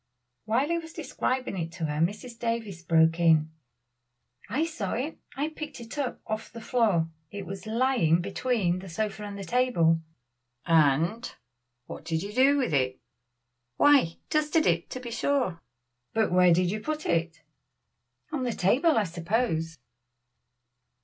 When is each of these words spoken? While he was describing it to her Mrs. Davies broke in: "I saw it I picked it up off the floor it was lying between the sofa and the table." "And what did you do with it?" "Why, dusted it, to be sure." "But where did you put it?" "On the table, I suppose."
While 0.45 0.69
he 0.69 0.79
was 0.79 0.93
describing 0.93 1.55
it 1.59 1.71
to 1.73 1.85
her 1.85 1.99
Mrs. 2.03 2.39
Davies 2.39 2.81
broke 2.83 3.19
in: 3.19 3.51
"I 4.49 4.65
saw 4.65 4.93
it 4.93 5.19
I 5.35 5.49
picked 5.49 5.79
it 5.79 5.95
up 5.99 6.19
off 6.25 6.51
the 6.51 6.59
floor 6.59 7.11
it 7.29 7.45
was 7.45 7.67
lying 7.67 8.19
between 8.19 8.79
the 8.79 8.89
sofa 8.89 9.21
and 9.23 9.37
the 9.37 9.43
table." 9.43 10.01
"And 10.65 11.31
what 11.85 12.03
did 12.03 12.23
you 12.23 12.33
do 12.33 12.57
with 12.57 12.73
it?" 12.73 12.99
"Why, 13.77 14.17
dusted 14.31 14.65
it, 14.65 14.89
to 14.89 14.99
be 14.99 15.11
sure." 15.11 15.61
"But 16.15 16.31
where 16.31 16.51
did 16.51 16.71
you 16.71 16.79
put 16.79 17.05
it?" 17.05 17.43
"On 18.31 18.41
the 18.41 18.53
table, 18.53 18.97
I 18.97 19.03
suppose." 19.03 19.77